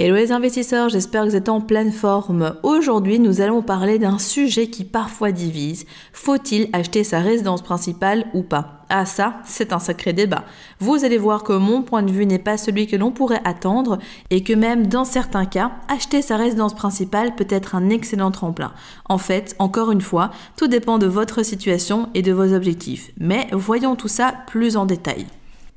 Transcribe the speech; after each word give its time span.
Hello 0.00 0.14
les 0.14 0.30
investisseurs, 0.30 0.88
j'espère 0.88 1.24
que 1.24 1.30
vous 1.30 1.34
êtes 1.34 1.48
en 1.48 1.60
pleine 1.60 1.90
forme. 1.90 2.54
Aujourd'hui, 2.62 3.18
nous 3.18 3.40
allons 3.40 3.62
parler 3.62 3.98
d'un 3.98 4.20
sujet 4.20 4.68
qui 4.68 4.84
parfois 4.84 5.32
divise. 5.32 5.86
Faut-il 6.12 6.68
acheter 6.72 7.02
sa 7.02 7.18
résidence 7.18 7.62
principale 7.62 8.26
ou 8.32 8.44
pas? 8.44 8.84
Ah 8.90 9.06
ça, 9.06 9.40
c'est 9.44 9.72
un 9.72 9.80
sacré 9.80 10.12
débat. 10.12 10.44
Vous 10.78 11.04
allez 11.04 11.18
voir 11.18 11.42
que 11.42 11.52
mon 11.52 11.82
point 11.82 12.04
de 12.04 12.12
vue 12.12 12.26
n'est 12.26 12.38
pas 12.38 12.56
celui 12.56 12.86
que 12.86 12.94
l'on 12.94 13.10
pourrait 13.10 13.42
attendre 13.42 13.98
et 14.30 14.44
que 14.44 14.52
même 14.52 14.86
dans 14.86 15.04
certains 15.04 15.46
cas, 15.46 15.72
acheter 15.88 16.22
sa 16.22 16.36
résidence 16.36 16.76
principale 16.76 17.34
peut 17.34 17.48
être 17.50 17.74
un 17.74 17.90
excellent 17.90 18.30
tremplin. 18.30 18.74
En 19.08 19.18
fait, 19.18 19.56
encore 19.58 19.90
une 19.90 20.00
fois, 20.00 20.30
tout 20.56 20.68
dépend 20.68 20.98
de 20.98 21.08
votre 21.08 21.42
situation 21.42 22.08
et 22.14 22.22
de 22.22 22.30
vos 22.30 22.54
objectifs. 22.54 23.10
Mais 23.18 23.48
voyons 23.50 23.96
tout 23.96 24.06
ça 24.06 24.32
plus 24.46 24.76
en 24.76 24.86
détail. 24.86 25.26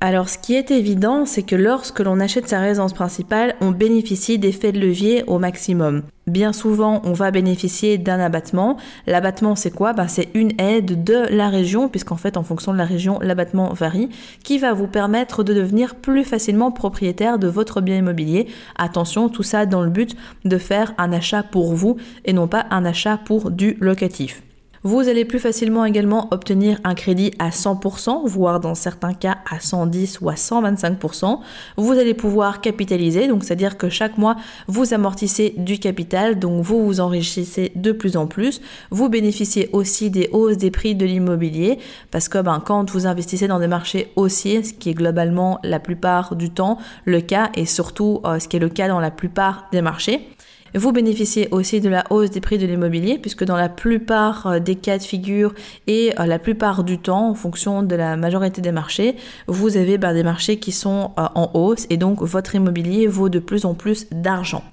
Alors 0.04 0.28
ce 0.28 0.36
qui 0.36 0.56
est 0.56 0.72
évident, 0.72 1.26
c'est 1.26 1.44
que 1.44 1.54
lorsque 1.54 2.00
l'on 2.00 2.18
achète 2.18 2.48
sa 2.48 2.58
résidence 2.58 2.92
principale, 2.92 3.54
on 3.60 3.70
bénéficie 3.70 4.36
d'effets 4.36 4.72
de 4.72 4.80
levier 4.80 5.22
au 5.28 5.38
maximum. 5.38 6.02
Bien 6.26 6.52
souvent, 6.52 7.00
on 7.04 7.12
va 7.12 7.30
bénéficier 7.30 7.98
d'un 7.98 8.18
abattement. 8.18 8.78
L'abattement, 9.06 9.54
c'est 9.54 9.70
quoi? 9.70 9.92
Ben, 9.92 10.08
C'est 10.08 10.30
une 10.34 10.60
aide 10.60 11.04
de 11.04 11.28
la 11.30 11.48
région, 11.48 11.88
puisqu'en 11.88 12.16
fait, 12.16 12.36
en 12.36 12.42
fonction 12.42 12.72
de 12.72 12.78
la 12.78 12.84
région, 12.84 13.20
l'abattement 13.22 13.72
varie, 13.74 14.08
qui 14.42 14.58
va 14.58 14.72
vous 14.72 14.88
permettre 14.88 15.44
de 15.44 15.54
devenir 15.54 15.94
plus 15.94 16.24
facilement 16.24 16.72
propriétaire 16.72 17.38
de 17.38 17.46
votre 17.46 17.80
bien 17.80 17.98
immobilier. 17.98 18.48
Attention, 18.74 19.28
tout 19.28 19.44
ça 19.44 19.66
dans 19.66 19.82
le 19.82 19.90
but 19.90 20.16
de 20.44 20.58
faire 20.58 20.94
un 20.98 21.12
achat 21.12 21.44
pour 21.44 21.74
vous 21.74 21.96
et 22.24 22.32
non 22.32 22.48
pas 22.48 22.66
un 22.70 22.84
achat 22.84 23.20
pour 23.24 23.52
du 23.52 23.76
locatif. 23.80 24.42
Vous 24.84 25.08
allez 25.08 25.24
plus 25.24 25.38
facilement 25.38 25.84
également 25.84 26.26
obtenir 26.32 26.80
un 26.82 26.94
crédit 26.94 27.30
à 27.38 27.50
100%, 27.50 28.26
voire 28.26 28.58
dans 28.58 28.74
certains 28.74 29.14
cas 29.14 29.38
à 29.48 29.60
110 29.60 30.20
ou 30.20 30.28
à 30.28 30.34
125%. 30.34 31.38
Vous 31.76 31.92
allez 31.92 32.14
pouvoir 32.14 32.60
capitaliser, 32.60 33.28
donc 33.28 33.44
c'est-à-dire 33.44 33.78
que 33.78 33.88
chaque 33.88 34.18
mois, 34.18 34.34
vous 34.66 34.92
amortissez 34.92 35.54
du 35.56 35.78
capital, 35.78 36.40
donc 36.40 36.64
vous 36.64 36.84
vous 36.84 36.98
enrichissez 36.98 37.70
de 37.76 37.92
plus 37.92 38.16
en 38.16 38.26
plus. 38.26 38.60
Vous 38.90 39.08
bénéficiez 39.08 39.70
aussi 39.72 40.10
des 40.10 40.28
hausses 40.32 40.56
des 40.56 40.72
prix 40.72 40.96
de 40.96 41.06
l'immobilier, 41.06 41.78
parce 42.10 42.28
que 42.28 42.38
ben, 42.38 42.60
quand 42.64 42.90
vous 42.90 43.06
investissez 43.06 43.46
dans 43.46 43.60
des 43.60 43.68
marchés 43.68 44.10
haussiers, 44.16 44.64
ce 44.64 44.72
qui 44.72 44.90
est 44.90 44.94
globalement 44.94 45.60
la 45.62 45.78
plupart 45.78 46.34
du 46.34 46.50
temps 46.50 46.78
le 47.04 47.20
cas, 47.20 47.50
et 47.54 47.66
surtout 47.66 48.20
euh, 48.24 48.40
ce 48.40 48.48
qui 48.48 48.56
est 48.56 48.60
le 48.60 48.68
cas 48.68 48.88
dans 48.88 48.98
la 48.98 49.12
plupart 49.12 49.68
des 49.70 49.80
marchés, 49.80 50.26
vous 50.74 50.92
bénéficiez 50.92 51.48
aussi 51.50 51.80
de 51.80 51.88
la 51.88 52.04
hausse 52.10 52.30
des 52.30 52.40
prix 52.40 52.58
de 52.58 52.66
l'immobilier 52.66 53.18
puisque 53.18 53.44
dans 53.44 53.56
la 53.56 53.68
plupart 53.68 54.46
euh, 54.46 54.58
des 54.58 54.76
cas 54.76 54.98
de 54.98 55.02
figure 55.02 55.54
et 55.86 56.12
euh, 56.18 56.26
la 56.26 56.38
plupart 56.38 56.82
du 56.84 56.98
temps, 56.98 57.30
en 57.30 57.34
fonction 57.34 57.82
de 57.82 57.94
la 57.94 58.16
majorité 58.16 58.62
des 58.62 58.72
marchés, 58.72 59.16
vous 59.46 59.76
avez 59.76 59.98
bah, 59.98 60.14
des 60.14 60.22
marchés 60.22 60.58
qui 60.58 60.72
sont 60.72 61.12
euh, 61.18 61.26
en 61.34 61.50
hausse 61.54 61.86
et 61.90 61.96
donc 61.96 62.22
votre 62.22 62.54
immobilier 62.54 63.06
vaut 63.06 63.28
de 63.28 63.38
plus 63.38 63.64
en 63.64 63.74
plus 63.74 64.06
d'argent. 64.10 64.64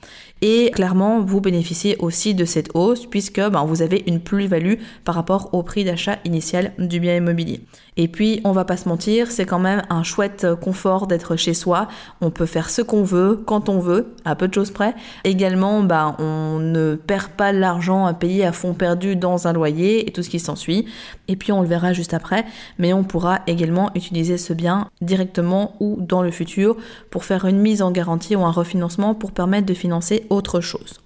Et 0.42 0.72
clairement, 0.72 1.20
vous 1.20 1.42
bénéficiez 1.42 1.98
aussi 1.98 2.34
de 2.34 2.46
cette 2.46 2.70
hausse 2.74 3.06
puisque 3.06 3.42
ben, 3.42 3.66
vous 3.66 3.82
avez 3.82 4.04
une 4.08 4.22
plus-value 4.22 4.76
par 5.04 5.16
rapport 5.16 5.50
au 5.54 5.64
prix 5.64 5.84
d'achat 5.84 6.18
initial 6.24 6.72
du 6.78 7.02
bien 7.02 7.18
immobilier. 7.18 7.62
Et 7.98 8.08
puis, 8.08 8.40
on 8.46 8.54
va 8.54 8.64
pas 8.64 8.78
se 8.78 8.88
mentir, 8.88 9.30
c'est 9.30 9.46
quand 9.46 9.60
même 9.60 9.82
un 9.90 10.04
chouette 10.04 10.48
confort 10.62 11.08
d'être 11.08 11.36
chez 11.36 11.54
soi. 11.54 11.90
On 12.22 12.32
peut 12.32 12.46
faire 12.46 12.70
ce 12.70 12.82
qu'on 12.82 13.04
veut, 13.04 13.44
quand 13.46 13.68
on 13.68 13.80
veut, 13.80 14.14
à 14.24 14.36
peu 14.36 14.48
de 14.48 14.54
choses 14.54 14.72
près. 14.72 14.96
Également, 15.26 15.84
ben, 15.90 16.16
on 16.20 16.60
ne 16.60 16.96
perd 16.96 17.30
pas 17.30 17.52
l'argent 17.52 18.06
à 18.06 18.14
payer 18.14 18.46
à 18.46 18.54
fond 18.54 18.74
perdu 18.74 19.18
dans 19.18 19.48
un 19.48 19.54
loyer 19.54 20.08
et 20.08 20.12
tout 20.12 20.24
ce 20.24 20.30
qui 20.30 20.40
s'ensuit. 20.40 20.86
Et 21.28 21.36
puis, 21.36 21.52
on 21.52 21.62
le 21.62 21.68
verra 21.68 21.92
juste 21.92 22.14
après, 22.14 22.46
mais 22.78 22.94
on 22.94 23.04
pourra 23.04 23.40
également 23.48 23.90
utiliser 23.96 24.38
ce 24.38 24.54
bien 24.54 24.88
directement 25.02 25.76
ou 25.80 25.98
dans 26.00 26.22
le 26.22 26.32
futur 26.32 26.78
pour 27.10 27.26
faire 27.26 27.46
une 27.46 27.60
mise 27.60 27.82
en 27.82 27.92
garantie 27.92 28.36
ou 28.36 28.46
un 28.46 28.52
refinancement 28.52 29.16
pour 29.16 29.32
permettre 29.32 29.66
de 29.66 29.74
financer 29.74 30.26
autre 30.30 30.62
chose. 30.62 31.02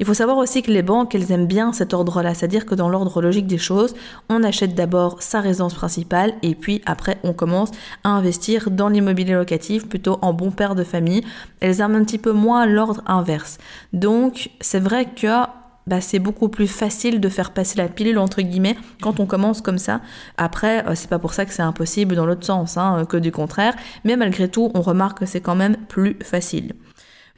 Il 0.00 0.06
faut 0.06 0.14
savoir 0.14 0.36
aussi 0.38 0.62
que 0.62 0.70
les 0.70 0.82
banques, 0.82 1.14
elles 1.14 1.32
aiment 1.32 1.46
bien 1.46 1.72
cet 1.72 1.92
ordre-là, 1.92 2.34
c'est-à-dire 2.34 2.66
que 2.66 2.74
dans 2.76 2.88
l'ordre 2.88 3.20
logique 3.20 3.48
des 3.48 3.58
choses, 3.58 3.94
on 4.28 4.44
achète 4.44 4.74
d'abord 4.74 5.20
sa 5.22 5.40
résidence 5.40 5.74
principale 5.74 6.34
et 6.42 6.54
puis 6.54 6.82
après 6.86 7.18
on 7.24 7.32
commence 7.32 7.70
à 8.04 8.10
investir 8.10 8.70
dans 8.70 8.88
l'immobilier 8.88 9.34
locatif, 9.34 9.88
plutôt 9.88 10.18
en 10.22 10.32
bon 10.32 10.52
père 10.52 10.76
de 10.76 10.84
famille. 10.84 11.24
Elles 11.60 11.80
aiment 11.80 11.96
un 11.96 12.04
petit 12.04 12.18
peu 12.18 12.32
moins 12.32 12.64
l'ordre 12.64 13.02
inverse. 13.06 13.58
Donc 13.92 14.50
c'est 14.60 14.80
vrai 14.80 15.06
que 15.06 15.46
bah, 15.88 16.00
c'est 16.00 16.18
beaucoup 16.18 16.48
plus 16.48 16.68
facile 16.68 17.18
de 17.18 17.28
faire 17.28 17.50
passer 17.50 17.78
la 17.78 17.88
pilule 17.88 18.18
entre 18.18 18.42
guillemets 18.42 18.76
quand 19.00 19.20
on 19.20 19.26
commence 19.26 19.62
comme 19.62 19.78
ça. 19.78 20.00
Après, 20.36 20.86
euh, 20.86 20.94
c'est 20.94 21.08
pas 21.08 21.18
pour 21.18 21.32
ça 21.32 21.46
que 21.46 21.52
c'est 21.52 21.62
impossible 21.62 22.14
dans 22.14 22.26
l'autre 22.26 22.44
sens, 22.44 22.76
hein, 22.76 23.04
que 23.08 23.16
du 23.16 23.32
contraire. 23.32 23.74
Mais 24.04 24.16
malgré 24.16 24.48
tout, 24.48 24.70
on 24.74 24.82
remarque 24.82 25.20
que 25.20 25.26
c'est 25.26 25.40
quand 25.40 25.56
même 25.56 25.76
plus 25.88 26.18
facile. 26.22 26.74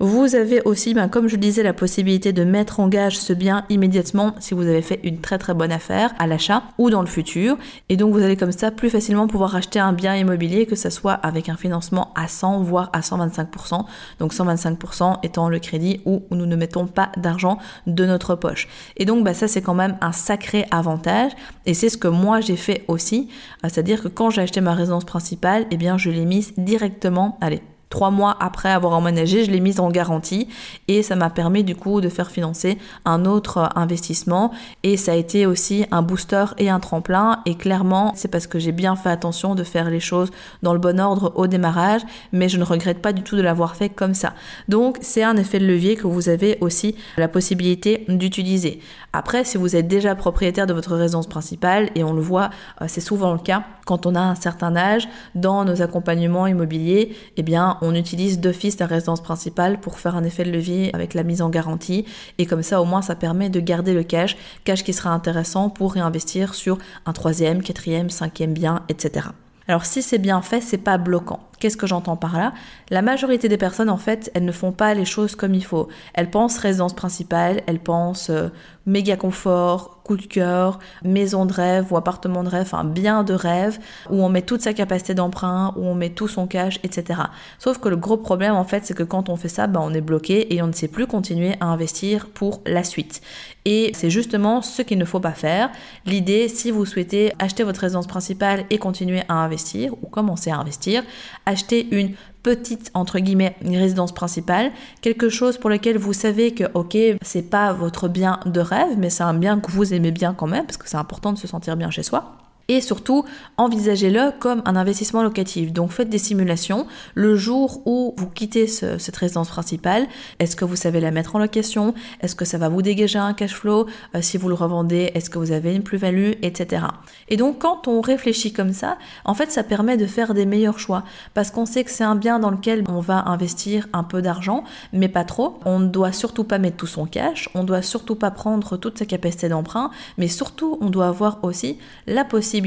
Vous 0.03 0.35
avez 0.35 0.63
aussi, 0.65 0.95
ben, 0.95 1.09
comme 1.11 1.29
je 1.29 1.35
le 1.35 1.43
disais, 1.43 1.63
la 1.63 1.75
possibilité 1.75 2.33
de 2.33 2.43
mettre 2.43 2.81
en 2.81 2.89
gage 2.89 3.19
ce 3.19 3.35
bien 3.35 3.67
immédiatement 3.69 4.35
si 4.41 4.55
vous 4.55 4.63
avez 4.63 4.81
fait 4.81 4.99
une 5.05 5.21
très 5.21 5.37
très 5.37 5.53
bonne 5.53 5.73
affaire 5.73 6.15
à 6.19 6.27
l'achat 6.27 6.63
ou 6.79 6.89
dans 6.89 7.03
le 7.03 7.07
futur. 7.07 7.59
Et 7.91 7.99
donc 7.99 8.15
vous 8.15 8.23
allez 8.23 8.39
comme 8.39 8.51
ça 8.51 8.71
plus 8.71 8.89
facilement 8.89 9.27
pouvoir 9.27 9.55
acheter 9.55 9.79
un 9.79 9.93
bien 9.93 10.17
immobilier 10.17 10.65
que 10.65 10.75
ce 10.75 10.89
soit 10.89 11.13
avec 11.13 11.51
un 11.51 11.57
financement 11.59 12.15
à 12.15 12.29
100 12.29 12.63
voire 12.63 12.89
à 12.95 13.01
125%. 13.01 13.85
Donc 14.21 14.33
125% 14.33 15.19
étant 15.23 15.51
le 15.51 15.59
crédit 15.59 16.01
où 16.07 16.23
nous 16.31 16.47
ne 16.47 16.57
mettons 16.57 16.87
pas 16.87 17.13
d'argent 17.19 17.59
de 17.87 18.07
notre 18.07 18.37
poche. 18.37 18.69
Et 18.97 19.05
donc 19.05 19.23
bah, 19.23 19.35
ça 19.35 19.49
c'est 19.49 19.61
quand 19.61 19.75
même 19.75 19.99
un 20.01 20.13
sacré 20.13 20.65
avantage 20.71 21.33
et 21.67 21.75
c'est 21.75 21.91
ce 21.91 21.99
que 21.99 22.09
moi 22.09 22.41
j'ai 22.41 22.57
fait 22.57 22.85
aussi. 22.89 23.29
C'est-à-dire 23.65 24.03
que 24.03 24.09
quand 24.09 24.31
j'ai 24.31 24.41
acheté 24.41 24.63
ma 24.63 24.73
résidence 24.73 25.05
principale, 25.05 25.67
eh 25.71 25.77
bien 25.77 25.99
je 25.99 26.09
l'ai 26.09 26.25
mise 26.25 26.55
directement, 26.57 27.37
allez, 27.43 27.61
Trois 27.91 28.13
mois 28.13 28.37
après 28.39 28.71
avoir 28.71 28.93
emménagé, 28.93 29.45
je 29.45 29.51
l'ai 29.51 29.59
mise 29.59 29.81
en 29.81 29.91
garantie 29.91 30.47
et 30.87 31.03
ça 31.03 31.17
m'a 31.17 31.29
permis 31.29 31.65
du 31.65 31.75
coup 31.75 32.01
de 32.01 32.09
faire 32.09 32.31
financer 32.31 32.79
un 33.05 33.25
autre 33.25 33.69
investissement 33.75 34.53
et 34.85 34.97
ça 34.97 35.11
a 35.11 35.17
été 35.17 35.45
aussi 35.45 35.85
un 35.91 36.01
booster 36.01 36.45
et 36.59 36.71
un 36.71 36.79
tremplin 36.79 37.41
et 37.47 37.57
clairement 37.57 38.13
c'est 38.15 38.29
parce 38.29 38.47
que 38.47 38.61
j'ai 38.61 38.71
bien 38.71 38.95
fait 38.95 39.09
attention 39.09 39.57
de 39.57 39.65
faire 39.65 39.91
les 39.91 39.99
choses 39.99 40.31
dans 40.63 40.73
le 40.73 40.79
bon 40.79 41.01
ordre 41.01 41.33
au 41.35 41.49
démarrage 41.49 42.03
mais 42.33 42.49
je 42.49 42.59
ne 42.59 42.65
regrette 42.65 43.03
pas 43.03 43.13
du 43.13 43.23
tout 43.25 43.35
de 43.35 43.43
l'avoir 43.43 43.75
fait 43.75 43.89
comme 43.89 44.15
ça. 44.15 44.35
Donc 44.69 44.97
c'est 45.01 45.25
un 45.25 45.37
effet 45.37 45.59
de 45.59 45.67
levier 45.67 45.97
que 45.97 46.07
vous 46.07 46.29
avez 46.29 46.59
aussi 46.61 46.95
la 47.17 47.27
possibilité 47.27 48.05
d'utiliser. 48.09 48.79
Après 49.13 49.43
si 49.43 49.59
vous 49.59 49.75
êtes 49.75 49.89
déjà 49.89 50.15
propriétaire 50.15 50.69
de 50.69 50.75
votre 50.75 50.95
résidence 50.95 51.27
principale 51.27 51.91
et 51.97 52.05
on 52.05 52.13
le 52.13 52.23
voit 52.23 52.51
euh, 52.83 52.85
c'est 52.87 53.01
souvent 53.01 53.33
le 53.33 53.41
cas 53.41 53.65
quand 53.85 54.07
on 54.07 54.15
a 54.15 54.21
un 54.21 54.37
certain 54.37 54.77
âge 54.77 55.09
dans 55.35 55.65
nos 55.65 55.83
accompagnements 55.83 56.47
immobiliers, 56.47 57.17
eh 57.37 57.43
bien 57.43 57.79
on 57.81 57.95
utilise 57.95 58.41
d'office 58.41 58.79
la 58.79 58.87
résidence 58.87 59.23
principale 59.23 59.81
pour 59.81 59.99
faire 59.99 60.17
un 60.17 60.25
effet 60.25 60.45
de 60.45 60.51
levier 60.51 60.91
avec 60.95 61.15
la 61.15 61.23
mise 61.23 61.43
en 61.43 61.51
garantie 61.51 62.05
et 62.39 62.47
comme 62.47 62.63
ça 62.63 62.81
au 62.81 62.85
moins 62.85 63.03
ça 63.03 63.15
permet 63.15 63.51
de 63.51 63.61
garder 63.61 63.95
le 63.95 64.03
cash, 64.03 64.37
cash 64.65 64.85
qui 64.85 64.93
sera 64.93 65.11
intéressant 65.11 65.71
pour 65.71 65.95
réinvestir 65.95 66.55
sur 66.55 66.79
un 67.07 67.13
troisième, 67.13 67.63
quatrième, 67.63 68.11
cinquième 68.11 68.53
bien, 68.53 68.83
etc. 68.89 69.29
Alors 69.69 69.85
si 69.85 70.03
c'est 70.03 70.19
bien 70.19 70.43
fait, 70.43 70.61
c'est 70.61 70.79
pas 70.79 70.99
bloquant. 70.99 71.50
Qu'est-ce 71.61 71.77
que 71.77 71.87
j'entends 71.87 72.17
par 72.17 72.37
là? 72.37 72.53
La 72.89 73.03
majorité 73.03 73.49
des 73.49 73.59
personnes, 73.59 73.91
en 73.91 73.99
fait, 73.99 74.31
elles 74.35 74.45
ne 74.45 74.53
font 74.53 74.73
pas 74.73 74.95
les 74.95 75.05
choses 75.05 75.37
comme 75.37 75.55
il 75.55 75.65
faut. 75.65 75.89
Elles 76.15 76.31
pensent 76.31 76.59
résidence 76.59 76.95
principale, 76.95 77.61
elles 77.67 77.79
pensent 77.79 78.31
euh, 78.31 78.49
méga 78.87 79.17
confort, 79.17 80.01
coup 80.03 80.17
de 80.17 80.27
cœur, 80.27 80.79
maison 81.05 81.47
de 81.47 81.53
rêve 81.53 81.93
ou 81.93 81.97
appartement 81.97 82.43
de 82.43 82.49
rêve, 82.49 82.63
enfin 82.63 82.83
bien 82.83 83.23
de 83.23 83.35
rêve, 83.35 83.79
où 84.11 84.25
on 84.25 84.29
met 84.29 84.43
toute 84.43 84.63
sa 84.63 84.73
capacité 84.73 85.15
d'emprunt, 85.15 85.73
où 85.77 85.85
on 85.85 85.95
met 85.95 86.11
tout 86.11 86.27
son 86.27 86.47
cash, 86.47 86.81
etc. 86.83 87.21
Sauf 87.59 87.79
que 87.79 87.89
le 87.89 87.97
gros 87.97 88.17
problème, 88.17 88.55
en 88.55 88.65
fait, 88.65 88.85
c'est 88.85 88.95
que 88.95 89.03
quand 89.05 89.29
on 89.29 89.37
fait 89.37 89.49
ça, 89.49 89.67
bah, 89.67 89.81
on 89.83 89.95
est 89.95 90.01
bloqué 90.01 90.53
et 90.55 90.63
on 90.63 90.67
ne 90.67 90.73
sait 90.73 90.89
plus 90.89 91.07
continuer 91.07 91.55
à 91.61 91.67
investir 91.67 92.27
pour 92.27 92.63
la 92.67 92.83
suite. 92.83 93.21
Et 93.67 93.93
c'est 93.95 94.11
justement 94.11 94.63
ce 94.63 94.83
qu'il 94.83 94.99
ne 94.99 95.05
faut 95.05 95.21
pas 95.21 95.33
faire. 95.33 95.71
L'idée, 96.07 96.49
si 96.49 96.71
vous 96.71 96.87
souhaitez 96.87 97.33
acheter 97.39 97.63
votre 97.63 97.83
résidence 97.83 98.07
principale 98.07 98.65
et 98.71 98.79
continuer 98.79 99.23
à 99.29 99.35
investir 99.35 99.93
ou 100.03 100.07
commencer 100.07 100.51
à 100.51 100.57
investir, 100.57 101.03
acheter 101.51 101.87
une 101.95 102.15
petite 102.43 102.91
entre 102.95 103.19
guillemets 103.19 103.57
résidence 103.63 104.13
principale, 104.13 104.73
quelque 105.03 105.29
chose 105.29 105.59
pour 105.59 105.71
lequel 105.71 105.99
vous 105.99 106.13
savez 106.13 106.55
que 106.55 106.65
ok 106.75 106.97
c'est 107.23 107.51
pas 107.51 107.73
votre 107.73 108.09
bien 108.09 108.41
de 108.47 108.61
rêve 108.61 108.97
mais 108.99 109.11
c'est 109.11 109.23
un 109.23 109.35
bien 109.35 109.61
que 109.61 109.71
vous 109.71 109.93
aimez 109.93 110.11
bien 110.11 110.35
quand 110.35 110.47
même 110.47 110.65
parce 110.65 110.79
que 110.79 110.89
c'est 110.89 110.97
important 110.97 111.33
de 111.33 111.39
se 111.39 111.47
sentir 111.47 111.77
bien 111.77 111.91
chez 111.91 112.03
soi 112.03 112.37
Et 112.71 112.81
surtout, 112.81 113.25
envisagez-le 113.57 114.31
comme 114.39 114.63
un 114.65 114.77
investissement 114.77 115.25
locatif. 115.25 115.73
Donc 115.73 115.91
faites 115.91 116.09
des 116.09 116.19
simulations. 116.19 116.87
Le 117.17 117.35
jour 117.35 117.83
où 117.85 118.15
vous 118.17 118.29
quittez 118.29 118.69
cette 118.69 119.17
résidence 119.17 119.49
principale, 119.49 120.07
est-ce 120.39 120.55
que 120.55 120.65
vous 120.65 120.77
savez 120.77 121.01
la 121.01 121.11
mettre 121.11 121.35
en 121.35 121.41
location? 121.41 121.95
Est-ce 122.21 122.37
que 122.37 122.45
ça 122.45 122.59
va 122.59 122.69
vous 122.69 122.81
dégager 122.81 123.19
un 123.19 123.35
cash 123.35 123.55
flow? 123.55 123.89
Euh, 124.15 124.23
Si 124.23 124.37
vous 124.39 124.49
le 124.49 124.55
revendez, 124.55 125.11
est-ce 125.15 125.31
que 125.31 125.41
vous 125.41 125.51
avez 125.51 125.75
une 125.75 125.83
plus-value 125.83 126.35
Etc. 126.43 126.85
Et 127.29 127.37
donc 127.37 127.59
quand 127.59 127.89
on 127.89 128.01
réfléchit 128.01 128.53
comme 128.53 128.73
ça, 128.73 128.99
en 129.25 129.35
fait 129.35 129.51
ça 129.51 129.65
permet 129.65 129.97
de 129.97 130.07
faire 130.07 130.33
des 130.33 130.47
meilleurs 130.47 130.79
choix. 130.79 131.03
Parce 131.35 131.51
qu'on 131.51 131.67
sait 131.67 131.83
que 131.83 131.91
c'est 131.91 132.05
un 132.05 132.15
bien 132.15 132.39
dans 132.39 132.51
lequel 132.51 132.85
on 132.89 133.01
va 133.01 133.25
investir 133.27 133.89
un 133.93 134.05
peu 134.05 134.23
d'argent, 134.23 134.63
mais 134.93 135.09
pas 135.09 135.25
trop. 135.25 135.59
On 135.65 135.81
ne 135.81 135.89
doit 135.89 136.13
surtout 136.13 136.45
pas 136.45 136.59
mettre 136.59 136.77
tout 136.77 136.87
son 136.87 137.07
cash, 137.07 137.49
on 137.57 137.63
ne 137.63 137.67
doit 137.67 137.83
surtout 137.83 138.15
pas 138.15 138.31
prendre 138.31 138.77
toute 138.77 138.97
sa 138.97 139.07
capacité 139.07 139.49
d'emprunt, 139.49 139.91
mais 140.19 140.29
surtout 140.29 140.79
on 140.81 140.89
doit 140.89 141.09
avoir 141.09 141.43
aussi 141.43 141.77
la 142.07 142.25
possibilité 142.25 142.60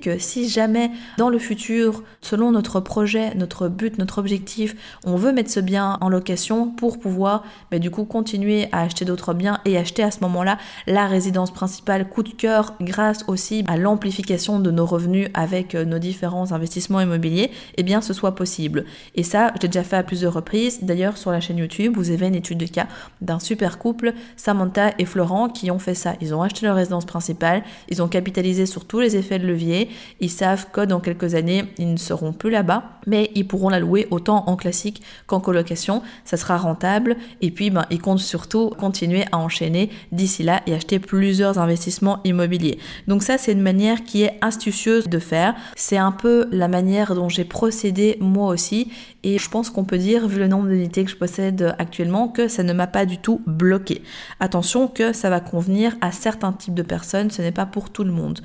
que 0.00 0.18
si 0.18 0.48
jamais 0.48 0.90
dans 1.18 1.28
le 1.28 1.38
futur, 1.38 2.02
selon 2.20 2.52
notre 2.52 2.80
projet, 2.80 3.34
notre 3.34 3.68
but, 3.68 3.98
notre 3.98 4.18
objectif, 4.18 4.74
on 5.04 5.16
veut 5.16 5.32
mettre 5.32 5.50
ce 5.50 5.60
bien 5.60 5.98
en 6.00 6.08
location 6.08 6.70
pour 6.70 6.98
pouvoir 6.98 7.44
mais 7.70 7.78
du 7.78 7.90
coup 7.90 8.04
continuer 8.04 8.68
à 8.72 8.82
acheter 8.82 9.04
d'autres 9.04 9.34
biens 9.34 9.60
et 9.64 9.76
acheter 9.76 10.02
à 10.02 10.10
ce 10.10 10.20
moment-là 10.20 10.58
la 10.86 11.06
résidence 11.06 11.52
principale 11.52 12.08
coup 12.08 12.22
de 12.22 12.30
cœur 12.30 12.74
grâce 12.80 13.24
aussi 13.28 13.64
à 13.66 13.76
l'amplification 13.76 14.60
de 14.60 14.70
nos 14.70 14.86
revenus 14.86 15.28
avec 15.34 15.74
euh, 15.74 15.84
nos 15.84 15.98
différents 15.98 16.52
investissements 16.52 17.00
immobiliers, 17.00 17.50
eh 17.76 17.82
bien 17.82 18.00
ce 18.00 18.12
soit 18.12 18.34
possible. 18.34 18.84
Et 19.14 19.22
ça, 19.22 19.52
j'ai 19.60 19.68
déjà 19.68 19.84
fait 19.84 19.96
à 19.96 20.02
plusieurs 20.02 20.32
reprises. 20.32 20.80
D'ailleurs, 20.82 21.16
sur 21.16 21.30
la 21.30 21.40
chaîne 21.40 21.58
YouTube, 21.58 21.94
vous 21.96 22.10
avez 22.10 22.26
une 22.26 22.34
étude 22.34 22.58
de 22.58 22.66
cas 22.66 22.86
d'un 23.20 23.38
super 23.38 23.78
couple, 23.78 24.12
Samantha 24.36 24.92
et 24.98 25.04
Florent, 25.04 25.48
qui 25.48 25.70
ont 25.70 25.78
fait 25.78 25.94
ça. 25.94 26.14
Ils 26.20 26.34
ont 26.34 26.42
acheté 26.42 26.66
leur 26.66 26.76
résidence 26.76 27.04
principale, 27.04 27.62
ils 27.88 28.02
ont 28.02 28.08
capitalisé 28.08 28.66
sur 28.66 28.84
tous 28.84 29.00
les 29.00 29.16
effets 29.16 29.33
de 29.38 29.46
levier, 29.46 29.88
ils 30.20 30.30
savent 30.30 30.66
que 30.72 30.82
dans 30.82 31.00
quelques 31.00 31.34
années, 31.34 31.64
ils 31.78 31.92
ne 31.92 31.96
seront 31.96 32.32
plus 32.32 32.50
là-bas, 32.50 32.84
mais 33.06 33.30
ils 33.34 33.46
pourront 33.46 33.68
la 33.68 33.80
louer 33.80 34.06
autant 34.10 34.44
en 34.46 34.56
classique 34.56 35.02
qu'en 35.26 35.40
colocation. 35.40 36.02
Ça 36.24 36.36
sera 36.36 36.56
rentable 36.56 37.16
et 37.40 37.50
puis 37.50 37.70
ben, 37.70 37.86
ils 37.90 38.00
comptent 38.00 38.18
surtout 38.20 38.70
continuer 38.70 39.24
à 39.32 39.38
enchaîner 39.38 39.90
d'ici 40.12 40.42
là 40.42 40.62
et 40.66 40.74
acheter 40.74 40.98
plusieurs 40.98 41.58
investissements 41.58 42.20
immobiliers. 42.24 42.78
Donc 43.08 43.22
ça, 43.22 43.38
c'est 43.38 43.52
une 43.52 43.62
manière 43.62 44.04
qui 44.04 44.22
est 44.22 44.38
astucieuse 44.40 45.08
de 45.08 45.18
faire. 45.18 45.54
C'est 45.76 45.96
un 45.96 46.12
peu 46.12 46.46
la 46.50 46.68
manière 46.68 47.14
dont 47.14 47.28
j'ai 47.28 47.44
procédé 47.44 48.16
moi 48.20 48.48
aussi 48.48 48.90
et 49.22 49.38
je 49.38 49.48
pense 49.48 49.70
qu'on 49.70 49.84
peut 49.84 49.98
dire, 49.98 50.28
vu 50.28 50.38
le 50.38 50.48
nombre 50.48 50.68
d'unités 50.68 51.04
que 51.04 51.10
je 51.10 51.16
possède 51.16 51.74
actuellement, 51.78 52.28
que 52.28 52.46
ça 52.46 52.62
ne 52.62 52.72
m'a 52.72 52.86
pas 52.86 53.06
du 53.06 53.18
tout 53.18 53.40
bloqué. 53.46 54.02
Attention 54.38 54.86
que 54.86 55.12
ça 55.12 55.30
va 55.30 55.40
convenir 55.40 55.96
à 56.00 56.12
certains 56.12 56.52
types 56.52 56.74
de 56.74 56.82
personnes, 56.82 57.30
ce 57.30 57.40
n'est 57.40 57.52
pas 57.52 57.66
pour 57.66 57.90
tout 57.90 58.04
le 58.04 58.12
monde. 58.12 58.40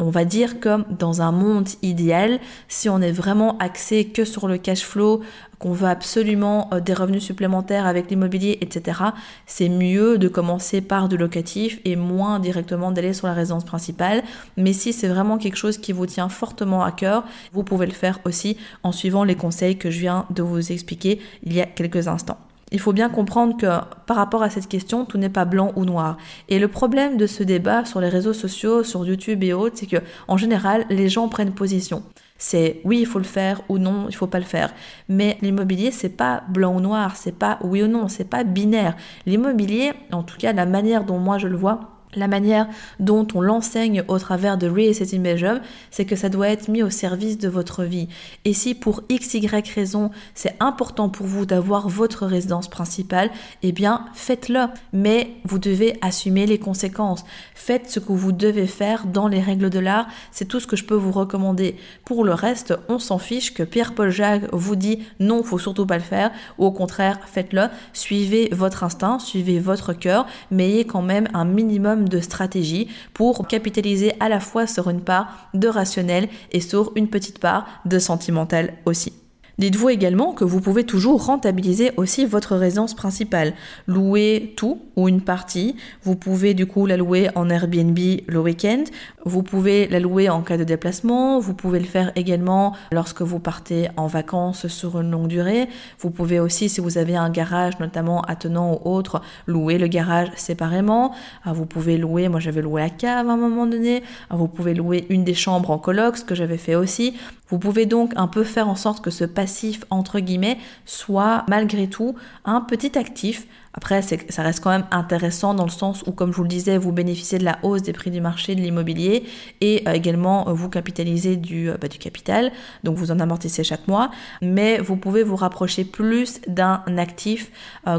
On 0.00 0.10
va 0.10 0.24
dire 0.24 0.58
que 0.58 0.84
dans 0.92 1.22
un 1.22 1.30
monde 1.30 1.68
idéal, 1.82 2.40
si 2.66 2.88
on 2.88 3.00
est 3.00 3.12
vraiment 3.12 3.56
axé 3.58 4.06
que 4.06 4.24
sur 4.24 4.48
le 4.48 4.58
cash 4.58 4.82
flow, 4.82 5.22
qu'on 5.60 5.70
veut 5.72 5.86
absolument 5.86 6.68
euh, 6.72 6.80
des 6.80 6.92
revenus 6.92 7.22
supplémentaires 7.22 7.86
avec 7.86 8.10
l'immobilier, 8.10 8.58
etc., 8.60 9.00
c'est 9.46 9.68
mieux 9.68 10.18
de 10.18 10.26
commencer 10.26 10.80
par 10.80 11.08
du 11.08 11.16
locatif 11.16 11.78
et 11.84 11.94
moins 11.94 12.40
directement 12.40 12.90
d'aller 12.90 13.12
sur 13.12 13.28
la 13.28 13.34
résidence 13.34 13.64
principale. 13.64 14.24
Mais 14.56 14.72
si 14.72 14.92
c'est 14.92 15.08
vraiment 15.08 15.38
quelque 15.38 15.56
chose 15.56 15.78
qui 15.78 15.92
vous 15.92 16.06
tient 16.06 16.28
fortement 16.28 16.82
à 16.82 16.90
cœur, 16.90 17.24
vous 17.52 17.62
pouvez 17.62 17.86
le 17.86 17.92
faire 17.92 18.18
aussi 18.24 18.56
en 18.82 18.90
suivant 18.90 19.22
les 19.22 19.36
conseils 19.36 19.78
que 19.78 19.92
je 19.92 20.00
viens 20.00 20.26
de 20.30 20.42
vous 20.42 20.72
expliquer 20.72 21.20
il 21.44 21.52
y 21.52 21.60
a 21.60 21.66
quelques 21.66 22.08
instants 22.08 22.38
il 22.74 22.80
faut 22.80 22.92
bien 22.92 23.08
comprendre 23.08 23.56
que 23.56 23.66
par 24.06 24.16
rapport 24.16 24.42
à 24.42 24.50
cette 24.50 24.66
question, 24.66 25.04
tout 25.04 25.16
n'est 25.16 25.28
pas 25.28 25.44
blanc 25.44 25.72
ou 25.76 25.84
noir. 25.84 26.16
Et 26.48 26.58
le 26.58 26.66
problème 26.66 27.16
de 27.16 27.28
ce 27.28 27.44
débat 27.44 27.84
sur 27.84 28.00
les 28.00 28.08
réseaux 28.08 28.32
sociaux, 28.32 28.82
sur 28.82 29.06
YouTube 29.06 29.44
et 29.44 29.52
autres, 29.52 29.76
c'est 29.78 29.86
que 29.86 30.02
en 30.26 30.36
général, 30.36 30.84
les 30.90 31.08
gens 31.08 31.28
prennent 31.28 31.54
position. 31.54 32.02
C'est 32.36 32.80
oui, 32.84 32.98
il 32.98 33.06
faut 33.06 33.20
le 33.20 33.24
faire 33.24 33.62
ou 33.68 33.78
non, 33.78 34.06
il 34.08 34.14
faut 34.16 34.26
pas 34.26 34.40
le 34.40 34.44
faire. 34.44 34.74
Mais 35.08 35.38
l'immobilier, 35.40 35.92
c'est 35.92 36.16
pas 36.16 36.42
blanc 36.48 36.74
ou 36.74 36.80
noir, 36.80 37.14
c'est 37.14 37.38
pas 37.38 37.60
oui 37.62 37.80
ou 37.84 37.86
non, 37.86 38.08
c'est 38.08 38.28
pas 38.28 38.42
binaire. 38.42 38.96
L'immobilier, 39.24 39.92
en 40.10 40.24
tout 40.24 40.36
cas 40.36 40.52
la 40.52 40.66
manière 40.66 41.04
dont 41.04 41.18
moi 41.18 41.38
je 41.38 41.46
le 41.46 41.56
vois, 41.56 41.93
la 42.16 42.28
manière 42.28 42.66
dont 43.00 43.26
on 43.34 43.40
l'enseigne 43.40 44.04
au 44.08 44.18
travers 44.18 44.58
de 44.58 44.68
in 44.68 45.20
Belgium, 45.20 45.60
c'est 45.90 46.04
que 46.04 46.16
ça 46.16 46.28
doit 46.28 46.48
être 46.48 46.68
mis 46.68 46.82
au 46.82 46.90
service 46.90 47.38
de 47.38 47.48
votre 47.48 47.84
vie. 47.84 48.08
Et 48.44 48.52
si 48.52 48.74
pour 48.74 49.02
x, 49.08 49.34
y 49.34 49.72
raison, 49.74 50.10
c'est 50.34 50.56
important 50.60 51.08
pour 51.08 51.26
vous 51.26 51.46
d'avoir 51.46 51.88
votre 51.88 52.26
résidence 52.26 52.68
principale, 52.68 53.30
eh 53.62 53.72
bien, 53.72 54.06
faites-le. 54.14 54.66
Mais 54.92 55.30
vous 55.44 55.58
devez 55.58 55.96
assumer 56.00 56.46
les 56.46 56.58
conséquences. 56.58 57.24
Faites 57.54 57.90
ce 57.90 58.00
que 58.00 58.12
vous 58.12 58.32
devez 58.32 58.66
faire 58.66 59.06
dans 59.06 59.28
les 59.28 59.40
règles 59.40 59.70
de 59.70 59.78
l'art. 59.78 60.06
C'est 60.32 60.46
tout 60.46 60.60
ce 60.60 60.66
que 60.66 60.76
je 60.76 60.84
peux 60.84 60.94
vous 60.94 61.12
recommander. 61.12 61.76
Pour 62.04 62.24
le 62.24 62.32
reste, 62.32 62.74
on 62.88 62.98
s'en 62.98 63.18
fiche 63.18 63.54
que 63.54 63.62
Pierre-Paul 63.62 64.10
Jacques 64.10 64.52
vous 64.52 64.76
dit 64.76 65.00
non, 65.20 65.42
faut 65.42 65.58
surtout 65.58 65.86
pas 65.86 65.96
le 65.96 66.02
faire, 66.02 66.30
ou 66.58 66.66
au 66.66 66.72
contraire, 66.72 67.18
faites-le. 67.26 67.68
Suivez 67.92 68.48
votre 68.52 68.84
instinct, 68.84 69.18
suivez 69.18 69.58
votre 69.58 69.92
cœur, 69.92 70.26
mais 70.50 70.68
ayez 70.68 70.84
quand 70.84 71.02
même 71.02 71.28
un 71.34 71.44
minimum 71.44 72.03
de 72.08 72.20
stratégie 72.20 72.88
pour 73.12 73.46
capitaliser 73.46 74.12
à 74.20 74.28
la 74.28 74.40
fois 74.40 74.66
sur 74.66 74.90
une 74.90 75.02
part 75.02 75.48
de 75.54 75.68
rationnel 75.68 76.28
et 76.52 76.60
sur 76.60 76.92
une 76.96 77.08
petite 77.08 77.38
part 77.38 77.66
de 77.84 77.98
sentimental 77.98 78.74
aussi. 78.84 79.12
Dites-vous 79.58 79.88
également 79.88 80.32
que 80.32 80.44
vous 80.44 80.60
pouvez 80.60 80.84
toujours 80.84 81.26
rentabiliser 81.26 81.92
aussi 81.96 82.26
votre 82.26 82.56
résidence 82.56 82.94
principale. 82.94 83.54
Louer 83.86 84.52
tout 84.56 84.80
ou 84.96 85.08
une 85.08 85.20
partie. 85.20 85.76
Vous 86.02 86.16
pouvez 86.16 86.54
du 86.54 86.66
coup 86.66 86.86
la 86.86 86.96
louer 86.96 87.28
en 87.36 87.48
Airbnb 87.48 87.98
le 88.26 88.40
week-end. 88.40 88.82
Vous 89.24 89.44
pouvez 89.44 89.86
la 89.86 90.00
louer 90.00 90.28
en 90.28 90.42
cas 90.42 90.56
de 90.56 90.64
déplacement. 90.64 91.38
Vous 91.38 91.54
pouvez 91.54 91.78
le 91.78 91.84
faire 91.84 92.10
également 92.16 92.74
lorsque 92.90 93.22
vous 93.22 93.38
partez 93.38 93.88
en 93.96 94.08
vacances 94.08 94.66
sur 94.66 95.00
une 95.00 95.12
longue 95.12 95.28
durée. 95.28 95.68
Vous 96.00 96.10
pouvez 96.10 96.40
aussi, 96.40 96.68
si 96.68 96.80
vous 96.80 96.98
avez 96.98 97.14
un 97.14 97.30
garage 97.30 97.78
notamment 97.78 98.22
attenant 98.22 98.80
ou 98.84 98.90
autre, 98.90 99.22
louer 99.46 99.78
le 99.78 99.86
garage 99.86 100.28
séparément. 100.34 101.14
Ah, 101.44 101.52
vous 101.52 101.66
pouvez 101.66 101.96
louer, 101.96 102.28
moi 102.28 102.40
j'avais 102.40 102.62
loué 102.62 102.82
la 102.82 102.90
cave 102.90 103.28
à 103.28 103.32
un 103.32 103.36
moment 103.36 103.66
donné. 103.66 104.02
Ah, 104.30 104.36
vous 104.36 104.48
pouvez 104.48 104.74
louer 104.74 105.06
une 105.10 105.22
des 105.22 105.34
chambres 105.34 105.70
en 105.70 105.78
coloc, 105.78 106.16
ce 106.16 106.24
que 106.24 106.34
j'avais 106.34 106.58
fait 106.58 106.74
aussi. 106.74 107.14
Vous 107.54 107.60
pouvez 107.60 107.86
donc 107.86 108.12
un 108.16 108.26
peu 108.26 108.42
faire 108.42 108.68
en 108.68 108.74
sorte 108.74 109.00
que 109.00 109.12
ce 109.12 109.22
passif, 109.22 109.84
entre 109.88 110.18
guillemets, 110.18 110.58
soit 110.86 111.44
malgré 111.48 111.86
tout 111.86 112.16
un 112.44 112.60
petit 112.60 112.98
actif 112.98 113.46
après, 113.76 114.02
ça 114.02 114.42
reste 114.42 114.62
quand 114.62 114.70
même 114.70 114.86
intéressant 114.92 115.52
dans 115.52 115.64
le 115.64 115.70
sens 115.70 116.04
où, 116.06 116.12
comme 116.12 116.30
je 116.30 116.36
vous 116.36 116.44
le 116.44 116.48
disais, 116.48 116.78
vous 116.78 116.92
bénéficiez 116.92 117.38
de 117.38 117.44
la 117.44 117.58
hausse 117.64 117.82
des 117.82 117.92
prix 117.92 118.12
du 118.12 118.20
marché 118.20 118.54
de 118.54 118.60
l'immobilier 118.60 119.24
et 119.60 119.82
euh, 119.88 119.92
également 119.92 120.48
euh, 120.48 120.52
vous 120.52 120.68
capitalisez 120.68 121.40
euh, 121.50 121.76
bah, 121.80 121.88
du 121.88 121.98
capital, 121.98 122.52
donc 122.84 122.96
vous 122.96 123.10
en 123.10 123.18
amortissez 123.18 123.64
chaque 123.64 123.88
mois, 123.88 124.12
mais 124.40 124.78
vous 124.78 124.96
pouvez 124.96 125.24
vous 125.24 125.34
rapprocher 125.34 125.84
plus 125.84 126.40
d'un 126.46 126.82
actif 126.96 127.50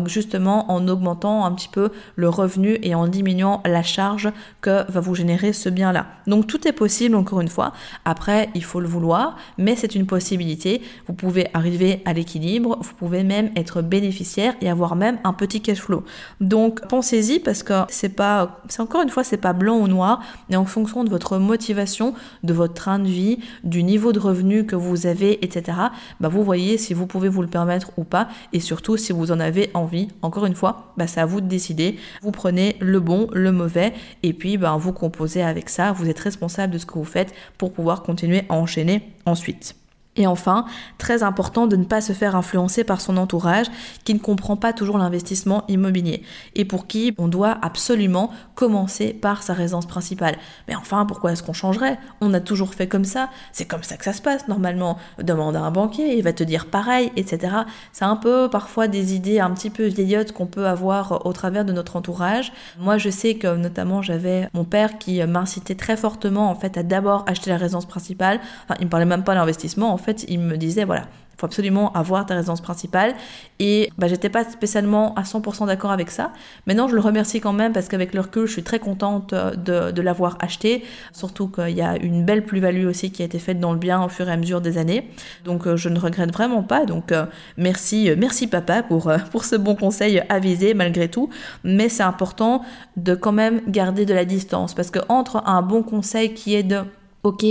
justement 0.05 0.71
en 0.71 0.87
augmentant 0.87 1.45
un 1.45 1.51
petit 1.51 1.67
peu 1.67 1.89
le 2.15 2.29
revenu 2.29 2.77
et 2.81 2.95
en 2.95 3.07
diminuant 3.07 3.61
la 3.65 3.83
charge 3.83 4.31
que 4.61 4.89
va 4.89 4.99
vous 4.99 5.15
générer 5.15 5.53
ce 5.53 5.69
bien-là. 5.69 6.07
Donc 6.27 6.47
tout 6.47 6.67
est 6.67 6.71
possible 6.71 7.15
encore 7.15 7.41
une 7.41 7.49
fois. 7.49 7.73
Après, 8.05 8.49
il 8.55 8.63
faut 8.63 8.79
le 8.79 8.87
vouloir, 8.87 9.35
mais 9.57 9.75
c'est 9.75 9.95
une 9.95 10.05
possibilité. 10.05 10.81
Vous 11.07 11.13
pouvez 11.13 11.47
arriver 11.53 12.01
à 12.05 12.13
l'équilibre, 12.13 12.77
vous 12.81 12.93
pouvez 12.93 13.23
même 13.23 13.51
être 13.55 13.81
bénéficiaire 13.81 14.55
et 14.61 14.69
avoir 14.69 14.95
même 14.95 15.19
un 15.23 15.33
petit 15.33 15.61
cash 15.65 15.79
flow. 15.79 16.03
Donc 16.39 16.87
pensez-y 16.87 17.39
parce 17.39 17.63
que 17.63 17.73
c'est 17.89 18.09
pas, 18.09 18.61
encore 18.77 19.01
une 19.01 19.09
fois, 19.09 19.23
c'est 19.23 19.37
pas 19.37 19.53
blanc 19.53 19.77
ou 19.77 19.87
noir, 19.87 20.21
mais 20.49 20.55
en 20.55 20.65
fonction 20.65 21.03
de 21.03 21.09
votre 21.09 21.37
motivation, 21.37 22.13
de 22.43 22.53
votre 22.53 22.73
train 22.73 22.99
de 22.99 23.07
vie, 23.07 23.39
du 23.63 23.83
niveau 23.83 24.13
de 24.13 24.19
revenu 24.19 24.65
que 24.65 24.75
vous 24.75 25.07
avez, 25.07 25.43
etc. 25.43 25.77
Bah 26.19 26.29
vous 26.29 26.43
voyez 26.43 26.77
si 26.77 26.93
vous 26.93 27.07
pouvez 27.07 27.29
vous 27.29 27.41
le 27.41 27.47
permettre 27.47 27.91
ou 27.97 28.03
pas, 28.03 28.27
et 28.53 28.59
surtout 28.59 28.97
si 28.97 29.11
vous 29.11 29.31
en 29.31 29.39
avez 29.39 29.71
envie. 29.73 30.07
Encore 30.21 30.45
une 30.45 30.55
fois, 30.55 30.93
bah 30.97 31.07
c'est 31.07 31.19
à 31.19 31.25
vous 31.25 31.41
de 31.41 31.47
décider. 31.47 31.97
Vous 32.21 32.31
prenez 32.31 32.75
le 32.79 32.99
bon, 32.99 33.27
le 33.33 33.51
mauvais, 33.51 33.93
et 34.23 34.33
puis 34.33 34.57
bah, 34.57 34.75
vous 34.79 34.93
composez 34.93 35.41
avec 35.41 35.69
ça. 35.69 35.91
Vous 35.91 36.09
êtes 36.09 36.19
responsable 36.19 36.73
de 36.73 36.77
ce 36.77 36.85
que 36.85 36.93
vous 36.93 37.03
faites 37.03 37.33
pour 37.57 37.73
pouvoir 37.73 38.03
continuer 38.03 38.43
à 38.49 38.53
enchaîner 38.53 39.13
ensuite. 39.25 39.84
Et 40.17 40.27
enfin, 40.27 40.65
très 40.97 41.23
important 41.23 41.67
de 41.67 41.75
ne 41.75 41.83
pas 41.83 41.99
se 41.99 42.13
faire 42.13 42.35
influencer 42.35 42.83
par 42.83 43.01
son 43.01 43.17
entourage 43.17 43.67
qui 44.05 44.13
ne 44.13 44.19
comprend 44.19 44.55
pas 44.55 44.71
toujours 44.71 44.97
l'investissement 44.97 45.65
immobilier 45.67 46.23
et 46.55 46.63
pour 46.63 46.87
qui 46.87 47.13
on 47.17 47.27
doit 47.27 47.57
absolument 47.61 48.31
commencer 48.55 49.13
par 49.13 49.43
sa 49.43 49.53
résidence 49.53 49.85
principale. 49.85 50.37
Mais 50.67 50.75
enfin, 50.75 51.05
pourquoi 51.05 51.33
est-ce 51.33 51.43
qu'on 51.43 51.53
changerait? 51.53 51.99
On 52.21 52.33
a 52.33 52.39
toujours 52.39 52.73
fait 52.73 52.87
comme 52.87 53.03
ça, 53.03 53.29
c'est 53.51 53.65
comme 53.65 53.83
ça 53.83 53.97
que 53.97 54.05
ça 54.05 54.13
se 54.13 54.21
passe 54.21 54.47
normalement. 54.47 54.97
Demande 55.21 55.57
à 55.57 55.61
un 55.61 55.71
banquier, 55.71 56.17
il 56.17 56.23
va 56.23 56.31
te 56.31 56.43
dire 56.43 56.67
pareil, 56.67 57.11
etc. 57.17 57.53
C'est 57.91 58.05
un 58.05 58.15
peu 58.15 58.49
parfois 58.49 58.87
des 58.87 59.15
idées 59.15 59.39
un 59.39 59.51
petit 59.51 59.69
peu 59.69 59.85
vieillottes 59.85 60.31
qu'on 60.31 60.45
peut 60.45 60.67
avoir 60.67 61.25
au 61.25 61.33
travers 61.33 61.65
de 61.65 61.73
notre 61.73 61.97
entourage. 61.97 62.53
Moi, 62.79 62.97
je 62.97 63.09
sais 63.09 63.35
que 63.35 63.55
notamment 63.55 64.01
j'avais 64.01 64.49
mon 64.53 64.63
père 64.63 64.97
qui 64.97 65.21
m'incitait 65.25 65.75
très 65.75 65.97
fortement 65.97 66.49
en 66.49 66.55
fait 66.55 66.77
à 66.77 66.83
d'abord 66.83 67.25
acheter 67.27 67.49
la 67.49 67.57
résidence 67.57 67.85
principale. 67.85 68.39
Enfin, 68.63 68.75
il 68.79 68.85
me 68.85 68.89
parlait 68.89 69.05
même 69.05 69.23
pas 69.23 69.35
d'investissement 69.35 69.91
en 69.91 69.97
fait, 69.97 70.04
il 70.27 70.39
me 70.39 70.57
disait 70.57 70.85
voilà, 70.85 71.07
faut 71.37 71.45
absolument 71.45 71.91
avoir 71.93 72.25
ta 72.25 72.35
résidence 72.35 72.61
principale. 72.61 73.13
Et 73.59 73.89
bah, 73.97 74.07
j'étais 74.07 74.29
pas 74.29 74.43
spécialement 74.43 75.13
à 75.15 75.23
100% 75.23 75.67
d'accord 75.67 75.91
avec 75.91 76.11
ça. 76.11 76.31
Maintenant, 76.67 76.87
je 76.87 76.95
le 76.95 77.01
remercie 77.01 77.41
quand 77.41 77.53
même 77.53 77.73
parce 77.73 77.87
qu'avec 77.87 78.13
le 78.13 78.21
recul, 78.21 78.45
je 78.45 78.53
suis 78.53 78.63
très 78.63 78.79
contente 78.79 79.33
de, 79.33 79.91
de 79.91 80.01
l'avoir 80.01 80.37
acheté. 80.39 80.83
Surtout 81.13 81.47
qu'il 81.47 81.75
y 81.75 81.81
a 81.81 81.97
une 81.97 82.25
belle 82.25 82.45
plus-value 82.45 82.85
aussi 82.85 83.11
qui 83.11 83.21
a 83.21 83.25
été 83.25 83.39
faite 83.39 83.59
dans 83.59 83.73
le 83.73 83.79
bien 83.79 84.03
au 84.03 84.09
fur 84.09 84.27
et 84.27 84.31
à 84.31 84.37
mesure 84.37 84.61
des 84.61 84.77
années. 84.77 85.09
Donc, 85.43 85.67
euh, 85.67 85.77
je 85.77 85.89
ne 85.89 85.99
regrette 85.99 86.31
vraiment 86.31 86.63
pas. 86.63 86.85
Donc, 86.85 87.11
euh, 87.11 87.25
merci, 87.57 88.09
euh, 88.09 88.15
merci 88.17 88.47
papa 88.47 88.83
pour, 88.83 89.11
pour 89.31 89.45
ce 89.45 89.55
bon 89.55 89.75
conseil 89.75 90.21
avisé 90.29 90.73
malgré 90.73 91.09
tout. 91.09 91.29
Mais 91.63 91.89
c'est 91.89 92.03
important 92.03 92.63
de 92.97 93.15
quand 93.15 93.33
même 93.33 93.61
garder 93.67 94.05
de 94.05 94.13
la 94.13 94.25
distance 94.25 94.73
parce 94.73 94.91
que 94.91 94.99
entre 95.09 95.43
un 95.45 95.61
bon 95.61 95.83
conseil 95.83 96.33
qui 96.33 96.55
est 96.55 96.63
de 96.63 96.81
ok, 97.25 97.45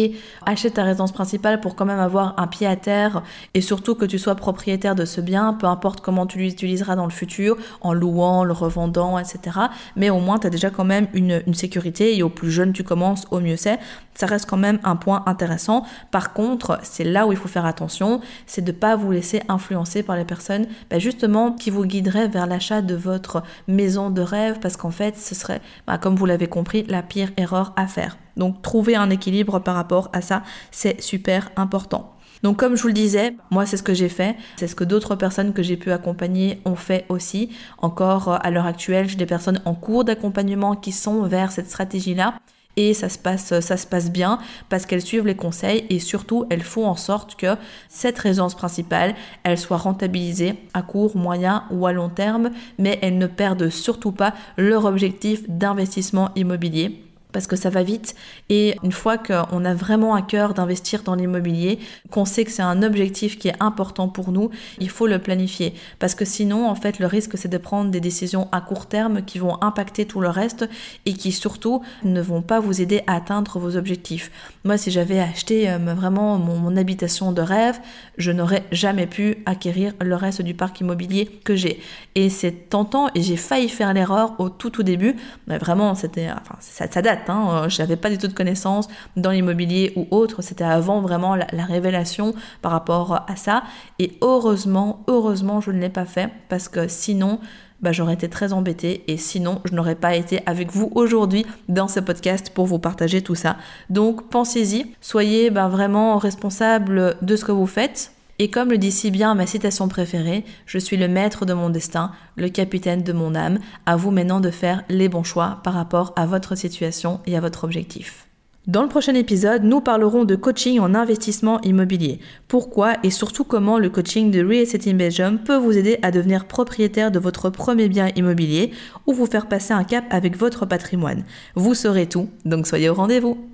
achète 0.46 0.74
ta 0.74 0.84
résidence 0.84 1.12
principale 1.12 1.60
pour 1.60 1.74
quand 1.74 1.84
même 1.84 1.98
avoir 1.98 2.34
un 2.38 2.46
pied 2.46 2.66
à 2.66 2.76
terre 2.76 3.22
et 3.54 3.60
surtout 3.60 3.94
que 3.94 4.04
tu 4.04 4.18
sois 4.18 4.36
propriétaire 4.36 4.94
de 4.94 5.04
ce 5.04 5.20
bien, 5.20 5.52
peu 5.52 5.66
importe 5.66 6.00
comment 6.00 6.26
tu 6.26 6.38
l'utiliseras 6.38 6.96
dans 6.96 7.04
le 7.04 7.10
futur, 7.10 7.56
en 7.80 7.92
louant, 7.92 8.44
le 8.44 8.52
revendant, 8.52 9.18
etc. 9.18 9.58
Mais 9.96 10.10
au 10.10 10.20
moins, 10.20 10.38
tu 10.38 10.46
as 10.46 10.50
déjà 10.50 10.70
quand 10.70 10.84
même 10.84 11.08
une, 11.12 11.42
sécurité 11.54 12.16
et 12.16 12.22
au 12.22 12.28
plus 12.28 12.50
jeune 12.50 12.72
tu 12.72 12.82
commences, 12.82 13.26
au 13.30 13.40
mieux 13.40 13.56
c'est. 13.56 13.78
Ça 14.14 14.26
reste 14.26 14.48
quand 14.48 14.56
même 14.56 14.78
un 14.84 14.96
point 14.96 15.22
intéressant. 15.26 15.84
Par 16.10 16.32
contre, 16.32 16.78
c'est 16.82 17.04
là 17.04 17.26
où 17.26 17.32
il 17.32 17.38
faut 17.38 17.48
faire 17.48 17.66
attention, 17.66 18.20
c'est 18.46 18.62
de 18.62 18.72
ne 18.72 18.76
pas 18.76 18.96
vous 18.96 19.10
laisser 19.10 19.42
influencer 19.48 20.02
par 20.02 20.16
les 20.16 20.24
personnes 20.24 20.66
bah, 20.90 20.98
justement 20.98 21.52
qui 21.52 21.70
vous 21.70 21.84
guideraient 21.84 22.28
vers 22.28 22.46
l'achat 22.46 22.82
de 22.82 22.94
votre 22.94 23.42
maison 23.66 24.10
de 24.10 24.22
rêve 24.22 24.58
parce 24.60 24.76
qu'en 24.76 24.90
fait, 24.90 25.16
ce 25.16 25.34
serait, 25.34 25.60
bah, 25.86 25.98
comme 25.98 26.16
vous 26.16 26.26
l'avez 26.26 26.48
compris, 26.48 26.84
la 26.88 27.02
pire 27.02 27.30
erreur 27.36 27.72
à 27.76 27.86
faire. 27.86 28.16
Donc 28.36 28.62
trouver 28.62 28.96
un 28.96 29.10
équilibre 29.10 29.58
par 29.58 29.74
rapport 29.74 30.10
à 30.12 30.20
ça, 30.20 30.42
c'est 30.70 31.00
super 31.00 31.50
important. 31.56 32.14
Donc 32.44 32.58
comme 32.58 32.76
je 32.76 32.82
vous 32.82 32.88
le 32.88 32.94
disais, 32.94 33.34
moi 33.50 33.64
c'est 33.64 33.78
ce 33.78 33.82
que 33.82 33.94
j'ai 33.94 34.10
fait, 34.10 34.36
c'est 34.56 34.68
ce 34.68 34.74
que 34.74 34.84
d'autres 34.84 35.14
personnes 35.14 35.54
que 35.54 35.62
j'ai 35.62 35.78
pu 35.78 35.92
accompagner 35.92 36.60
ont 36.66 36.76
fait 36.76 37.06
aussi. 37.08 37.48
Encore 37.78 38.28
euh, 38.28 38.36
à 38.42 38.50
l'heure 38.50 38.66
actuelle, 38.66 39.08
j'ai 39.08 39.16
des 39.16 39.24
personnes 39.24 39.62
en 39.64 39.74
cours 39.74 40.04
d'accompagnement 40.04 40.76
qui 40.76 40.92
sont 40.92 41.22
vers 41.22 41.52
cette 41.52 41.68
stratégie-là 41.68 42.34
et 42.76 42.92
ça 42.92 43.08
se 43.08 43.18
passe 43.18 43.60
ça 43.60 43.76
se 43.78 43.86
passe 43.86 44.10
bien 44.10 44.38
parce 44.68 44.84
qu'elles 44.84 45.00
suivent 45.00 45.26
les 45.26 45.36
conseils 45.36 45.86
et 45.88 46.00
surtout 46.00 46.44
elles 46.50 46.62
font 46.62 46.86
en 46.86 46.96
sorte 46.96 47.36
que 47.36 47.56
cette 47.88 48.18
résidence 48.18 48.54
principale 48.54 49.14
elle 49.44 49.56
soit 49.56 49.78
rentabilisée 49.78 50.54
à 50.74 50.82
court, 50.82 51.16
moyen 51.16 51.64
ou 51.70 51.86
à 51.86 51.92
long 51.92 52.10
terme 52.10 52.50
mais 52.78 52.98
elles 53.00 53.16
ne 53.16 53.26
perdent 53.26 53.70
surtout 53.70 54.12
pas 54.12 54.34
leur 54.58 54.84
objectif 54.84 55.48
d'investissement 55.48 56.30
immobilier 56.34 57.00
parce 57.34 57.46
que 57.46 57.56
ça 57.56 57.68
va 57.68 57.82
vite. 57.82 58.14
Et 58.48 58.76
une 58.82 58.92
fois 58.92 59.18
qu'on 59.18 59.64
a 59.64 59.74
vraiment 59.74 60.14
à 60.14 60.22
cœur 60.22 60.54
d'investir 60.54 61.02
dans 61.02 61.16
l'immobilier, 61.16 61.80
qu'on 62.10 62.24
sait 62.24 62.44
que 62.44 62.50
c'est 62.50 62.62
un 62.62 62.82
objectif 62.82 63.38
qui 63.38 63.48
est 63.48 63.56
important 63.60 64.08
pour 64.08 64.32
nous, 64.32 64.48
il 64.78 64.88
faut 64.88 65.06
le 65.06 65.18
planifier. 65.18 65.74
Parce 65.98 66.14
que 66.14 66.24
sinon, 66.24 66.68
en 66.68 66.76
fait, 66.76 66.98
le 67.00 67.06
risque, 67.06 67.36
c'est 67.36 67.48
de 67.48 67.58
prendre 67.58 67.90
des 67.90 68.00
décisions 68.00 68.48
à 68.52 68.60
court 68.60 68.86
terme 68.86 69.22
qui 69.22 69.38
vont 69.38 69.62
impacter 69.62 70.06
tout 70.06 70.20
le 70.20 70.28
reste 70.28 70.66
et 71.04 71.12
qui 71.12 71.32
surtout 71.32 71.82
ne 72.04 72.22
vont 72.22 72.40
pas 72.40 72.60
vous 72.60 72.80
aider 72.80 73.02
à 73.06 73.16
atteindre 73.16 73.58
vos 73.58 73.76
objectifs. 73.76 74.30
Moi, 74.64 74.78
si 74.78 74.90
j'avais 74.90 75.18
acheté 75.18 75.68
euh, 75.68 75.78
vraiment 75.78 76.38
mon, 76.38 76.76
habitation 76.76 77.32
de 77.32 77.42
rêve, 77.42 77.78
je 78.16 78.30
n'aurais 78.30 78.64
jamais 78.70 79.06
pu 79.06 79.38
acquérir 79.44 79.92
le 80.00 80.14
reste 80.14 80.42
du 80.42 80.54
parc 80.54 80.80
immobilier 80.80 81.26
que 81.44 81.56
j'ai. 81.56 81.80
Et 82.14 82.30
c'est 82.30 82.70
tentant 82.70 83.08
et 83.14 83.22
j'ai 83.22 83.36
failli 83.36 83.68
faire 83.68 83.92
l'erreur 83.92 84.34
au 84.38 84.48
tout 84.48 84.70
tout 84.70 84.82
début. 84.82 85.16
Mais 85.48 85.58
vraiment, 85.58 85.94
c'était, 85.94 86.28
enfin, 86.30 86.56
ça, 86.60 86.90
ça 86.90 87.02
date 87.02 87.23
Hein, 87.28 87.48
euh, 87.64 87.68
je 87.68 87.80
n'avais 87.80 87.96
pas 87.96 88.10
du 88.10 88.18
tout 88.18 88.28
de 88.28 88.32
connaissances 88.32 88.88
dans 89.16 89.30
l'immobilier 89.30 89.92
ou 89.96 90.06
autre. 90.10 90.42
C'était 90.42 90.64
avant 90.64 91.00
vraiment 91.00 91.36
la, 91.36 91.64
révélation 91.64 92.34
par 92.62 92.72
rapport 92.72 93.24
à 93.28 93.36
ça. 93.36 93.62
Et 93.98 94.12
heureusement, 94.20 95.02
heureusement, 95.08 95.60
je 95.60 95.70
ne 95.70 95.80
l'ai 95.80 95.88
pas 95.88 96.04
fait 96.04 96.30
parce 96.48 96.68
que 96.68 96.88
sinon, 96.88 97.38
bah, 97.80 97.92
j'aurais 97.92 98.14
été 98.14 98.28
très 98.28 98.52
embêtée 98.52 99.04
et 99.08 99.16
sinon 99.16 99.60
je 99.64 99.74
n'aurais 99.74 99.94
pas 99.94 100.14
été 100.14 100.40
avec 100.46 100.70
vous 100.70 100.90
aujourd'hui 100.94 101.44
dans 101.68 101.88
ce 101.88 102.00
podcast 102.00 102.50
pour 102.54 102.66
vous 102.66 102.78
partager 102.78 103.22
tout 103.22 103.34
ça. 103.34 103.56
Donc 103.90 104.28
pensez-y, 104.28 104.94
soyez 105.00 105.50
bah, 105.50 105.68
vraiment 105.68 106.18
responsable 106.18 107.16
de 107.20 107.36
ce 107.36 107.44
que 107.44 107.52
vous 107.52 107.66
faites. 107.66 108.12
Et 108.38 108.50
comme 108.50 108.70
le 108.70 108.78
dit 108.78 108.90
si 108.90 109.10
bien 109.10 109.34
ma 109.34 109.46
citation 109.46 109.86
préférée, 109.86 110.44
je 110.66 110.78
suis 110.78 110.96
le 110.96 111.06
maître 111.06 111.46
de 111.46 111.52
mon 111.52 111.70
destin, 111.70 112.10
le 112.36 112.48
capitaine 112.48 113.02
de 113.02 113.12
mon 113.12 113.34
âme, 113.34 113.58
à 113.86 113.96
vous 113.96 114.10
maintenant 114.10 114.40
de 114.40 114.50
faire 114.50 114.82
les 114.88 115.08
bons 115.08 115.22
choix 115.22 115.60
par 115.62 115.74
rapport 115.74 116.12
à 116.16 116.26
votre 116.26 116.56
situation 116.56 117.20
et 117.26 117.36
à 117.36 117.40
votre 117.40 117.64
objectif. 117.64 118.26
Dans 118.66 118.82
le 118.82 118.88
prochain 118.88 119.14
épisode, 119.14 119.62
nous 119.62 119.82
parlerons 119.82 120.24
de 120.24 120.36
coaching 120.36 120.80
en 120.80 120.94
investissement 120.94 121.60
immobilier. 121.60 122.18
Pourquoi 122.48 122.94
et 123.02 123.10
surtout 123.10 123.44
comment 123.44 123.78
le 123.78 123.90
coaching 123.90 124.30
de 124.30 124.40
Real 124.40 124.62
Estate 124.62 124.86
in 124.86 124.94
Belgium 124.94 125.38
peut 125.38 125.58
vous 125.58 125.76
aider 125.76 125.98
à 126.00 126.10
devenir 126.10 126.46
propriétaire 126.46 127.10
de 127.10 127.18
votre 127.18 127.50
premier 127.50 127.90
bien 127.90 128.08
immobilier 128.16 128.70
ou 129.06 129.12
vous 129.12 129.26
faire 129.26 129.48
passer 129.48 129.74
un 129.74 129.84
cap 129.84 130.06
avec 130.08 130.38
votre 130.38 130.64
patrimoine. 130.64 131.24
Vous 131.54 131.74
saurez 131.74 132.08
tout, 132.08 132.30
donc 132.46 132.66
soyez 132.66 132.88
au 132.88 132.94
rendez-vous. 132.94 133.53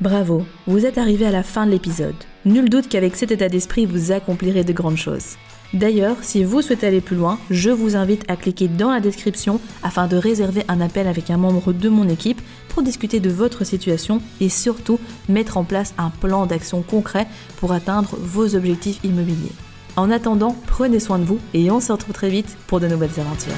Bravo, 0.00 0.46
vous 0.66 0.86
êtes 0.86 0.96
arrivé 0.96 1.26
à 1.26 1.30
la 1.30 1.42
fin 1.42 1.66
de 1.66 1.72
l'épisode. 1.72 2.14
Nul 2.46 2.70
doute 2.70 2.88
qu'avec 2.88 3.16
cet 3.16 3.32
état 3.32 3.50
d'esprit, 3.50 3.84
vous 3.84 4.12
accomplirez 4.12 4.64
de 4.64 4.72
grandes 4.72 4.96
choses. 4.96 5.36
D'ailleurs, 5.74 6.16
si 6.22 6.42
vous 6.42 6.62
souhaitez 6.62 6.86
aller 6.86 7.02
plus 7.02 7.16
loin, 7.16 7.38
je 7.50 7.68
vous 7.68 7.96
invite 7.96 8.24
à 8.26 8.36
cliquer 8.36 8.66
dans 8.66 8.90
la 8.90 9.00
description 9.00 9.60
afin 9.82 10.06
de 10.06 10.16
réserver 10.16 10.64
un 10.68 10.80
appel 10.80 11.06
avec 11.06 11.28
un 11.28 11.36
membre 11.36 11.74
de 11.74 11.88
mon 11.90 12.08
équipe 12.08 12.40
pour 12.70 12.82
discuter 12.82 13.20
de 13.20 13.28
votre 13.28 13.64
situation 13.64 14.22
et 14.40 14.48
surtout 14.48 14.98
mettre 15.28 15.58
en 15.58 15.64
place 15.64 15.92
un 15.98 16.08
plan 16.08 16.46
d'action 16.46 16.80
concret 16.80 17.26
pour 17.58 17.72
atteindre 17.72 18.16
vos 18.18 18.56
objectifs 18.56 19.04
immobiliers. 19.04 19.52
En 19.96 20.10
attendant, 20.10 20.56
prenez 20.66 20.98
soin 20.98 21.18
de 21.18 21.24
vous 21.24 21.40
et 21.52 21.70
on 21.70 21.80
se 21.80 21.92
retrouve 21.92 22.14
très 22.14 22.30
vite 22.30 22.56
pour 22.68 22.80
de 22.80 22.88
nouvelles 22.88 23.20
aventures. 23.20 23.52